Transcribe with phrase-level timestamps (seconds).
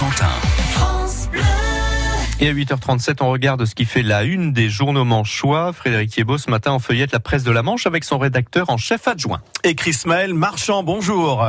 [0.00, 0.30] Cotentin.
[2.40, 5.74] Et à 8h37, on regarde ce qui fait la une des journaux manchois.
[5.74, 8.78] Frédéric Thiebaud, ce matin, en feuillette la presse de la Manche avec son rédacteur en
[8.78, 9.42] chef adjoint.
[9.62, 11.46] Et Chris Maël Marchand, bonjour.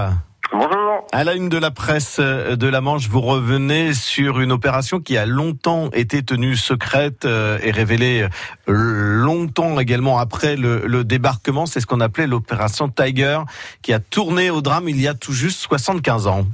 [0.51, 1.07] Bonjour.
[1.13, 5.15] À la une de la presse de la Manche, vous revenez sur une opération qui
[5.15, 8.27] a longtemps été tenue secrète euh, et révélée
[8.67, 8.73] euh,
[9.23, 11.67] longtemps également après le, le débarquement.
[11.67, 13.39] C'est ce qu'on appelait l'opération Tiger,
[13.81, 16.45] qui a tourné au drame il y a tout juste 75 ans.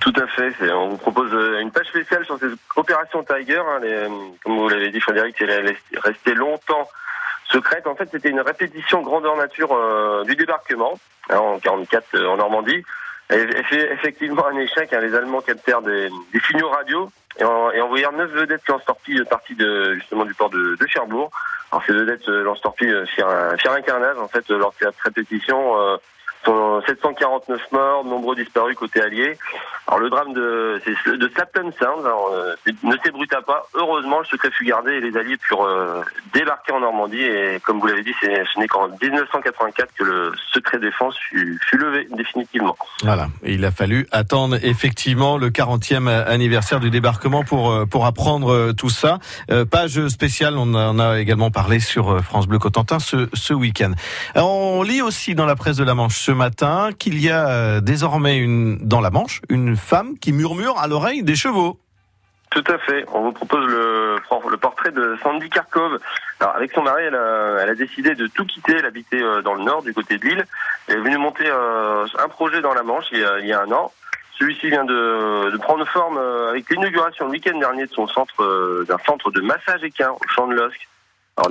[0.00, 0.52] Tout à fait.
[0.72, 3.58] On vous propose euh, une page spéciale sur cette opération Tiger.
[3.58, 4.08] hein, les-
[4.42, 6.88] comme vous l'avez dit, Frédéric, elle est restée longtemps
[7.50, 7.86] secrète.
[7.86, 12.36] En fait, c'était une répétition grandeur nature euh, du débarquement hein, en 44 euh, en
[12.38, 12.82] Normandie.
[13.32, 14.92] Et fait effectivement un échec.
[14.92, 19.20] hein, les Allemands captèrent des, des signaux radio et, en- et envoyèrent neuf vedettes lance-torpilles
[19.20, 21.30] euh, parties de justement du port de, de Cherbourg.
[21.72, 24.98] Alors ces vedettes euh, lance-torpilles euh, firent un, carnage en fait euh, lors de cette
[25.04, 25.78] répétition.
[25.78, 25.96] Euh,
[26.46, 29.36] sont 749 morts, nombreux disparus côté allié.
[29.90, 30.80] Alors le drame de,
[31.16, 33.66] de Slapton Sound euh, ne s'ébruta pas.
[33.74, 36.02] Heureusement, le secret fut gardé et les alliés purent euh,
[36.32, 37.20] débarquer en Normandie.
[37.20, 41.76] Et comme vous l'avez dit, ce n'est qu'en 1984 que le secret défense fut, fut
[41.76, 42.76] levé définitivement.
[43.02, 43.26] Voilà.
[43.42, 48.72] Il a fallu attendre effectivement le 40e anniversaire du débarquement pour euh, pour apprendre euh,
[48.72, 49.18] tout ça.
[49.50, 53.92] Euh, page spéciale, on en a également parlé sur France Bleu Cotentin ce, ce week-end.
[54.36, 58.38] On lit aussi dans la presse de la Manche ce matin qu'il y a désormais
[58.38, 61.78] une dans la Manche une femme qui murmure à l'oreille des chevaux.
[62.50, 63.04] Tout à fait.
[63.12, 64.16] On vous propose le,
[64.56, 66.00] portrait de Sandy Karkov.
[66.40, 68.74] Alors, avec son mari, elle a, décidé de tout quitter.
[68.76, 70.44] Elle habitait euh, dans le nord, du côté de l'île.
[70.88, 73.92] Elle est venue monter euh, un projet dans la Manche il y a, un an.
[74.36, 78.98] Celui-ci vient de, prendre forme euh, avec l'inauguration le week-end dernier de son centre, d'un
[79.06, 80.88] centre de massage équin au champ de l'Osque.
[81.42, 81.50] Alors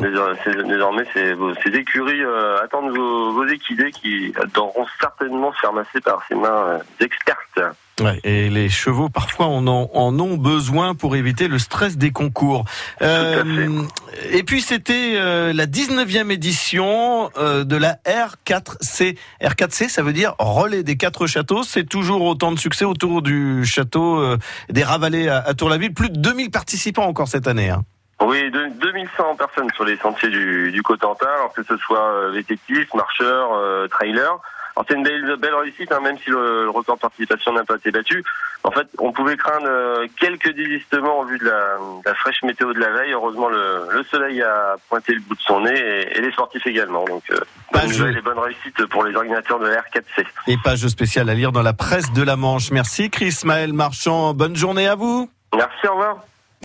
[0.67, 5.99] désormais, c'est- ces écuries euh, attendent vos, vos équidés qui devront certainement se faire masser
[6.03, 7.75] par ses mains euh, expertes.
[7.99, 12.11] Ouais, et les chevaux, parfois, en ont, en ont besoin pour éviter le stress des
[12.11, 12.63] concours.
[13.01, 13.81] Euh,
[14.31, 19.17] et puis, c'était euh, la 19e édition euh, de la R4C.
[19.41, 21.63] R4C, ça veut dire relais des quatre châteaux.
[21.63, 24.23] C'est toujours autant de succès autour du château
[24.69, 25.93] des Ravalets à, à Tour-la-Ville.
[25.93, 27.69] Plus de 2000 participants encore cette année.
[27.69, 27.83] Hein.
[28.21, 32.31] Oui, de, 2100 personnes sur les sentiers du, du Cotentin, alors que ce soit euh,
[32.31, 34.37] vététistes, marcheurs, euh, trailers.
[34.75, 37.63] Alors c'est une belle, belle réussite, hein, même si le, le record de participation n'a
[37.63, 38.23] pas été battu.
[38.63, 42.43] En fait, on pouvait craindre euh, quelques désistements au vu de la, de la fraîche
[42.43, 43.11] météo de la veille.
[43.13, 46.65] Heureusement, le, le soleil a pointé le bout de son nez et, et les sportifs
[46.67, 47.05] également.
[47.05, 47.39] Donc, euh,
[47.71, 50.25] bonne nouvelle et bonne réussite pour les organisateurs de la R4C.
[50.47, 52.71] Et page spéciale à lire dans la presse de la Manche.
[52.71, 54.33] Merci Chris Maël Marchand.
[54.33, 55.29] Bonne journée à vous.
[55.55, 56.17] Merci, au revoir.